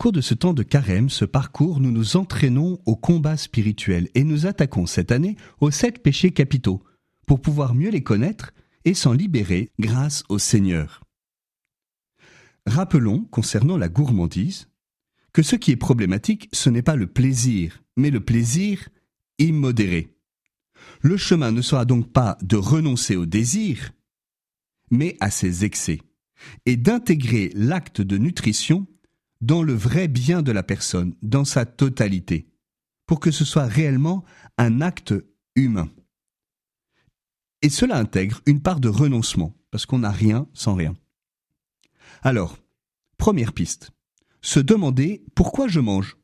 cours 0.00 0.12
de 0.12 0.22
ce 0.22 0.32
temps 0.32 0.54
de 0.54 0.62
carême, 0.62 1.10
ce 1.10 1.26
parcours, 1.26 1.78
nous 1.78 1.90
nous 1.90 2.16
entraînons 2.16 2.80
au 2.86 2.96
combat 2.96 3.36
spirituel 3.36 4.08
et 4.14 4.24
nous 4.24 4.46
attaquons 4.46 4.86
cette 4.86 5.12
année 5.12 5.36
aux 5.60 5.70
sept 5.70 6.02
péchés 6.02 6.30
capitaux 6.30 6.82
pour 7.26 7.42
pouvoir 7.42 7.74
mieux 7.74 7.90
les 7.90 8.02
connaître 8.02 8.52
et 8.86 8.94
s'en 8.94 9.12
libérer 9.12 9.68
grâce 9.78 10.24
au 10.30 10.38
Seigneur. 10.38 11.02
Rappelons, 12.64 13.26
concernant 13.30 13.76
la 13.76 13.90
gourmandise, 13.90 14.68
que 15.34 15.42
ce 15.42 15.54
qui 15.54 15.70
est 15.70 15.76
problématique, 15.76 16.48
ce 16.54 16.70
n'est 16.70 16.80
pas 16.80 16.96
le 16.96 17.06
plaisir, 17.06 17.82
mais 17.98 18.08
le 18.08 18.20
plaisir 18.20 18.88
immodéré. 19.38 20.16
Le 21.02 21.18
chemin 21.18 21.52
ne 21.52 21.60
sera 21.60 21.84
donc 21.84 22.10
pas 22.10 22.38
de 22.40 22.56
renoncer 22.56 23.16
au 23.16 23.26
désir, 23.26 23.92
mais 24.90 25.18
à 25.20 25.30
ses 25.30 25.66
excès, 25.66 26.00
et 26.64 26.78
d'intégrer 26.78 27.50
l'acte 27.54 28.00
de 28.00 28.16
nutrition 28.16 28.86
dans 29.40 29.62
le 29.62 29.72
vrai 29.72 30.08
bien 30.08 30.42
de 30.42 30.52
la 30.52 30.62
personne, 30.62 31.14
dans 31.22 31.44
sa 31.44 31.64
totalité, 31.64 32.48
pour 33.06 33.20
que 33.20 33.30
ce 33.30 33.44
soit 33.44 33.66
réellement 33.66 34.24
un 34.58 34.80
acte 34.80 35.14
humain. 35.54 35.88
Et 37.62 37.70
cela 37.70 37.96
intègre 37.96 38.40
une 38.46 38.62
part 38.62 38.80
de 38.80 38.88
renoncement, 38.88 39.54
parce 39.70 39.86
qu'on 39.86 39.98
n'a 39.98 40.10
rien 40.10 40.46
sans 40.54 40.74
rien. 40.74 40.94
Alors, 42.22 42.58
première 43.16 43.52
piste, 43.52 43.90
se 44.42 44.60
demander 44.60 45.24
pourquoi 45.34 45.68
je 45.68 45.80
mange. 45.80 46.16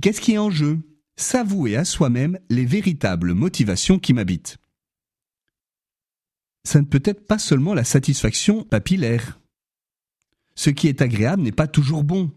Qu'est-ce 0.00 0.20
qui 0.20 0.32
est 0.32 0.38
en 0.38 0.50
jeu? 0.50 0.80
S'avouer 1.16 1.76
à 1.76 1.84
soi-même 1.84 2.40
les 2.50 2.64
véritables 2.64 3.34
motivations 3.34 4.00
qui 4.00 4.12
m'habitent. 4.12 4.58
Ça 6.64 6.80
ne 6.80 6.86
peut 6.86 7.02
être 7.04 7.26
pas 7.26 7.38
seulement 7.38 7.74
la 7.74 7.84
satisfaction 7.84 8.64
papillaire. 8.64 9.38
Ce 10.54 10.70
qui 10.70 10.88
est 10.88 11.02
agréable 11.02 11.42
n'est 11.42 11.52
pas 11.52 11.66
toujours 11.66 12.04
bon. 12.04 12.30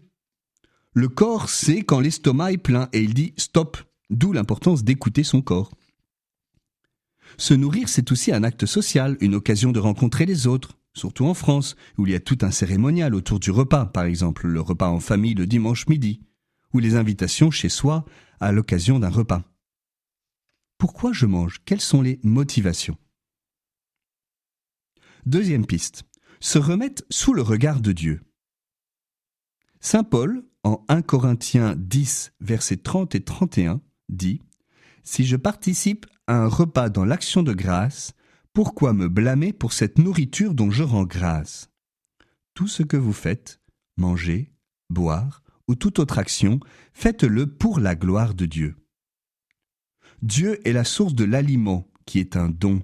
Le 0.92 1.08
corps 1.08 1.48
sait 1.48 1.82
quand 1.82 2.00
l'estomac 2.00 2.52
est 2.52 2.58
plein 2.58 2.88
et 2.92 3.00
il 3.00 3.14
dit 3.14 3.34
stop, 3.36 3.78
d'où 4.10 4.32
l'importance 4.32 4.84
d'écouter 4.84 5.22
son 5.22 5.42
corps. 5.42 5.70
Se 7.36 7.54
nourrir, 7.54 7.88
c'est 7.88 8.10
aussi 8.10 8.32
un 8.32 8.42
acte 8.42 8.66
social, 8.66 9.16
une 9.20 9.34
occasion 9.34 9.70
de 9.70 9.78
rencontrer 9.78 10.26
les 10.26 10.46
autres, 10.46 10.78
surtout 10.94 11.26
en 11.26 11.34
France, 11.34 11.76
où 11.96 12.06
il 12.06 12.12
y 12.12 12.16
a 12.16 12.20
tout 12.20 12.38
un 12.40 12.50
cérémonial 12.50 13.14
autour 13.14 13.38
du 13.38 13.50
repas, 13.50 13.86
par 13.86 14.04
exemple 14.04 14.48
le 14.48 14.60
repas 14.60 14.88
en 14.88 14.98
famille 14.98 15.34
le 15.34 15.46
dimanche 15.46 15.86
midi, 15.86 16.20
ou 16.72 16.80
les 16.80 16.96
invitations 16.96 17.50
chez 17.50 17.68
soi 17.68 18.04
à 18.40 18.50
l'occasion 18.50 18.98
d'un 18.98 19.10
repas. 19.10 19.42
Pourquoi 20.78 21.12
je 21.12 21.26
mange? 21.26 21.60
Quelles 21.64 21.80
sont 21.80 22.02
les 22.02 22.18
motivations? 22.22 22.96
Deuxième 25.26 25.66
piste. 25.66 26.07
Se 26.40 26.58
remettre 26.58 27.02
sous 27.10 27.34
le 27.34 27.42
regard 27.42 27.80
de 27.80 27.92
Dieu. 27.92 28.22
Saint 29.80 30.04
Paul, 30.04 30.44
en 30.62 30.84
1 30.88 31.02
Corinthiens 31.02 31.74
10, 31.76 32.32
versets 32.40 32.76
30 32.76 33.14
et 33.14 33.24
31, 33.24 33.80
dit 34.08 34.40
Si 35.02 35.24
je 35.24 35.36
participe 35.36 36.06
à 36.26 36.36
un 36.36 36.46
repas 36.46 36.90
dans 36.90 37.04
l'action 37.04 37.42
de 37.42 37.52
grâce, 37.52 38.12
pourquoi 38.52 38.92
me 38.92 39.08
blâmer 39.08 39.52
pour 39.52 39.72
cette 39.72 39.98
nourriture 39.98 40.54
dont 40.54 40.70
je 40.70 40.82
rends 40.82 41.04
grâce? 41.04 41.70
Tout 42.54 42.68
ce 42.68 42.82
que 42.82 42.96
vous 42.96 43.12
faites, 43.12 43.60
manger, 43.96 44.52
boire 44.90 45.42
ou 45.68 45.74
toute 45.74 45.98
autre 45.98 46.18
action, 46.18 46.60
faites-le 46.92 47.46
pour 47.46 47.78
la 47.78 47.94
gloire 47.94 48.34
de 48.34 48.46
Dieu. 48.46 48.76
Dieu 50.22 50.66
est 50.66 50.72
la 50.72 50.84
source 50.84 51.14
de 51.14 51.24
l'aliment, 51.24 51.88
qui 52.06 52.18
est 52.18 52.36
un 52.36 52.48
don. 52.48 52.82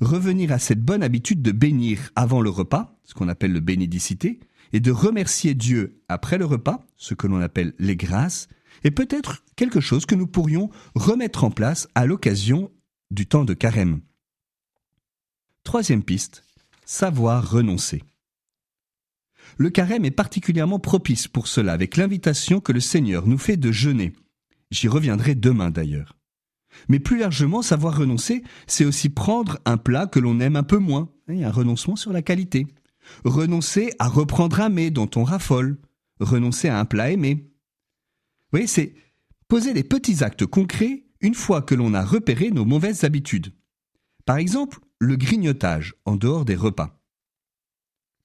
Revenir 0.00 0.52
à 0.52 0.58
cette 0.58 0.82
bonne 0.82 1.02
habitude 1.02 1.42
de 1.42 1.52
bénir 1.52 2.10
avant 2.14 2.40
le 2.40 2.50
repas, 2.50 2.98
ce 3.04 3.14
qu'on 3.14 3.28
appelle 3.28 3.52
le 3.52 3.60
bénédicité, 3.60 4.40
et 4.72 4.80
de 4.80 4.90
remercier 4.90 5.54
Dieu 5.54 6.02
après 6.08 6.38
le 6.38 6.44
repas, 6.44 6.84
ce 6.96 7.14
que 7.14 7.26
l'on 7.26 7.40
appelle 7.40 7.74
les 7.78 7.96
grâces, 7.96 8.48
est 8.84 8.90
peut-être 8.90 9.44
quelque 9.56 9.80
chose 9.80 10.06
que 10.06 10.14
nous 10.14 10.26
pourrions 10.26 10.70
remettre 10.94 11.44
en 11.44 11.50
place 11.50 11.88
à 11.94 12.06
l'occasion 12.06 12.70
du 13.10 13.26
temps 13.26 13.44
de 13.44 13.54
carême. 13.54 14.00
Troisième 15.64 16.02
piste, 16.02 16.44
savoir 16.84 17.50
renoncer. 17.50 18.02
Le 19.58 19.70
carême 19.70 20.04
est 20.04 20.10
particulièrement 20.10 20.78
propice 20.78 21.28
pour 21.28 21.46
cela 21.46 21.72
avec 21.72 21.96
l'invitation 21.96 22.60
que 22.60 22.72
le 22.72 22.80
Seigneur 22.80 23.26
nous 23.26 23.38
fait 23.38 23.56
de 23.56 23.72
jeûner. 23.72 24.12
J'y 24.70 24.88
reviendrai 24.88 25.34
demain 25.34 25.70
d'ailleurs. 25.70 26.16
Mais 26.88 26.98
plus 26.98 27.18
largement, 27.18 27.62
savoir 27.62 27.96
renoncer, 27.96 28.42
c'est 28.66 28.84
aussi 28.84 29.08
prendre 29.08 29.58
un 29.64 29.76
plat 29.76 30.06
que 30.06 30.20
l'on 30.20 30.40
aime 30.40 30.56
un 30.56 30.62
peu 30.62 30.78
moins, 30.78 31.10
un 31.28 31.50
renoncement 31.50 31.96
sur 31.96 32.12
la 32.12 32.22
qualité. 32.22 32.66
Renoncer 33.24 33.92
à 33.98 34.08
reprendre 34.08 34.60
un 34.60 34.68
mets 34.68 34.90
dont 34.90 35.10
on 35.16 35.24
raffole, 35.24 35.78
renoncer 36.20 36.68
à 36.68 36.78
un 36.78 36.84
plat 36.84 37.10
aimé. 37.10 37.34
Vous 37.36 38.58
voyez, 38.58 38.66
c'est 38.66 38.94
poser 39.48 39.72
des 39.74 39.84
petits 39.84 40.24
actes 40.24 40.46
concrets 40.46 41.04
une 41.20 41.34
fois 41.34 41.62
que 41.62 41.74
l'on 41.74 41.94
a 41.94 42.04
repéré 42.04 42.50
nos 42.50 42.64
mauvaises 42.64 43.04
habitudes. 43.04 43.52
Par 44.24 44.36
exemple, 44.36 44.80
le 44.98 45.16
grignotage 45.16 45.94
en 46.04 46.16
dehors 46.16 46.44
des 46.44 46.56
repas. 46.56 47.00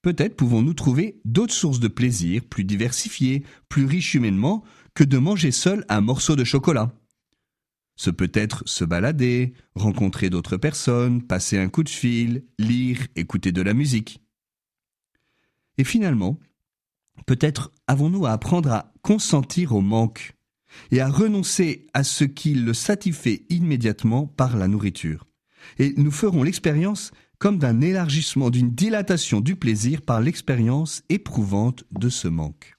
Peut-être 0.02 0.36
pouvons-nous 0.36 0.74
trouver 0.74 1.20
d'autres 1.24 1.54
sources 1.54 1.78
de 1.78 1.88
plaisir 1.88 2.42
plus 2.44 2.64
diversifiées, 2.64 3.44
plus 3.68 3.84
riches 3.84 4.14
humainement, 4.14 4.64
que 4.94 5.04
de 5.04 5.16
manger 5.16 5.52
seul 5.52 5.84
un 5.88 6.00
morceau 6.00 6.34
de 6.34 6.44
chocolat. 6.44 6.92
Ce 7.96 8.10
peut 8.10 8.30
être 8.32 8.62
se 8.66 8.84
balader, 8.84 9.54
rencontrer 9.74 10.30
d'autres 10.30 10.56
personnes, 10.56 11.22
passer 11.22 11.58
un 11.58 11.68
coup 11.68 11.82
de 11.82 11.88
fil, 11.88 12.44
lire, 12.58 13.06
écouter 13.16 13.52
de 13.52 13.62
la 13.62 13.74
musique. 13.74 14.22
Et 15.78 15.84
finalement, 15.84 16.38
peut-être 17.26 17.72
avons-nous 17.86 18.26
à 18.26 18.32
apprendre 18.32 18.72
à 18.72 18.92
consentir 19.02 19.74
au 19.74 19.80
manque 19.80 20.34
et 20.90 21.00
à 21.00 21.08
renoncer 21.08 21.86
à 21.92 22.02
ce 22.02 22.24
qui 22.24 22.54
le 22.54 22.72
satisfait 22.72 23.44
immédiatement 23.50 24.26
par 24.26 24.56
la 24.56 24.68
nourriture 24.68 25.26
et 25.78 25.94
nous 25.96 26.10
ferons 26.10 26.42
l'expérience 26.42 27.12
comme 27.38 27.58
d'un 27.58 27.80
élargissement, 27.80 28.50
d'une 28.50 28.72
dilatation 28.72 29.40
du 29.40 29.56
plaisir 29.56 30.02
par 30.02 30.20
l'expérience 30.20 31.02
éprouvante 31.08 31.84
de 31.90 32.08
ce 32.08 32.28
manque. 32.28 32.76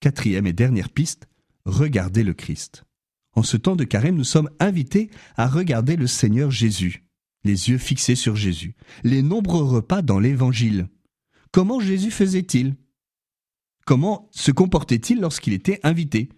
Quatrième 0.00 0.46
et 0.46 0.52
dernière 0.52 0.90
piste, 0.90 1.28
regardez 1.64 2.22
le 2.22 2.34
Christ. 2.34 2.84
En 3.34 3.42
ce 3.42 3.56
temps 3.56 3.76
de 3.76 3.84
carême, 3.84 4.16
nous 4.16 4.24
sommes 4.24 4.50
invités 4.60 5.10
à 5.36 5.46
regarder 5.46 5.96
le 5.96 6.06
Seigneur 6.06 6.50
Jésus, 6.50 7.04
les 7.44 7.68
yeux 7.68 7.78
fixés 7.78 8.14
sur 8.14 8.36
Jésus, 8.36 8.76
les 9.02 9.22
nombreux 9.22 9.64
repas 9.64 10.02
dans 10.02 10.20
l'Évangile. 10.20 10.88
Comment 11.50 11.80
Jésus 11.80 12.10
faisait-il? 12.10 12.76
Comment 13.86 14.28
se 14.32 14.50
comportait-il 14.50 15.20
lorsqu'il 15.20 15.52
était 15.52 15.80
invité? 15.82 16.30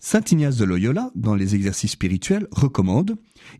Saint 0.00 0.22
Ignace 0.30 0.56
de 0.56 0.64
Loyola, 0.64 1.10
dans 1.14 1.34
les 1.34 1.54
exercices 1.54 1.92
spirituels, 1.92 2.48
recommande 2.50 3.16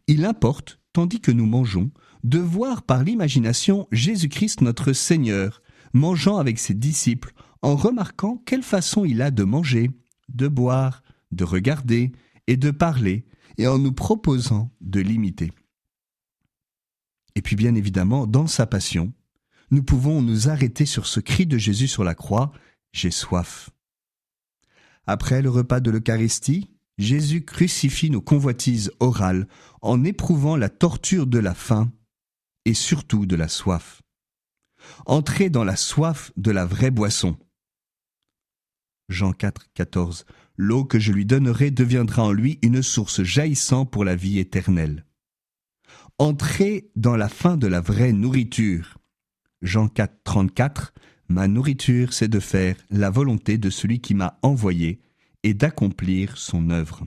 Il 0.07 0.25
importe, 0.25 0.81
tandis 0.93 1.21
que 1.21 1.31
nous 1.31 1.47
mangeons, 1.47 1.91
de 2.25 2.39
voir 2.39 2.83
par 2.83 3.05
l'imagination 3.05 3.87
Jésus-Christ 3.93 4.61
notre 4.61 4.93
Seigneur, 4.93 5.63
mangeant 5.93 6.39
avec 6.39 6.59
ses 6.59 6.75
disciples, 6.75 7.33
en 7.63 7.77
remarquant 7.77 8.43
quelle 8.45 8.63
façon 8.63 9.05
il 9.05 9.23
a 9.23 9.31
de 9.31 9.45
manger, 9.45 9.91
de 10.29 10.49
boire, 10.49 11.03
de 11.31 11.45
regarder 11.45 12.13
et 12.51 12.57
de 12.57 12.73
parler, 12.73 13.25
et 13.59 13.69
en 13.69 13.79
nous 13.79 13.93
proposant 13.93 14.75
de 14.81 14.99
l'imiter. 14.99 15.53
Et 17.37 17.43
puis 17.43 17.55
bien 17.55 17.77
évidemment, 17.77 18.27
dans 18.27 18.49
sa 18.49 18.67
passion, 18.67 19.13
nous 19.71 19.85
pouvons 19.85 20.21
nous 20.21 20.49
arrêter 20.49 20.85
sur 20.85 21.07
ce 21.07 21.21
cri 21.21 21.47
de 21.47 21.59
Jésus 21.59 21.87
sur 21.87 22.03
la 22.03 22.17
croix, 22.17 22.51
J'ai 22.93 23.13
soif. 23.13 23.71
Après 25.07 25.43
le 25.43 25.49
repas 25.49 25.79
de 25.79 25.93
l'Eucharistie, 25.93 26.75
Jésus 26.99 27.45
crucifie 27.45 28.11
nos 28.11 28.21
convoitises 28.21 28.91
orales 28.99 29.47
en 29.81 30.03
éprouvant 30.03 30.57
la 30.57 30.71
torture 30.71 31.29
de 31.29 31.39
la 31.39 31.55
faim 31.55 31.93
et 32.65 32.75
surtout 32.75 33.27
de 33.27 33.37
la 33.37 33.47
soif. 33.47 34.03
Entrez 35.07 35.51
dans 35.51 35.63
la 35.63 35.77
soif 35.77 36.33
de 36.37 36.51
la 36.51 36.67
vraie 36.67 36.91
boisson. 36.91 37.37
Jean 39.11 39.33
4, 39.33 39.67
14. 39.75 40.25
L'eau 40.57 40.85
que 40.85 40.99
je 40.99 41.13
lui 41.13 41.27
donnerai 41.27 41.71
deviendra 41.71 42.23
en 42.23 42.33
lui 42.33 42.59
une 42.63 42.83
source 42.83 43.23
jaillissant 43.23 43.85
pour 43.85 44.05
la 44.05 44.15
vie 44.15 44.39
éternelle. 44.39 45.05
Entrez 46.19 46.91
dans 46.97 47.17
la 47.17 47.29
faim 47.29 47.57
de 47.57 47.67
la 47.67 47.81
vraie 47.81 48.13
nourriture. 48.13 48.99
Jean 49.63 49.89
4, 49.89 50.23
34. 50.23 50.95
Ma 51.29 51.49
nourriture, 51.49 52.13
c'est 52.13 52.29
de 52.29 52.41
faire 52.41 52.77
la 52.91 53.11
volonté 53.11 53.59
de 53.59 53.69
celui 53.69 54.01
qui 54.01 54.15
m'a 54.15 54.39
envoyé 54.43 55.01
et 55.43 55.55
d'accomplir 55.55 56.37
son 56.37 56.71
œuvre. 56.71 57.05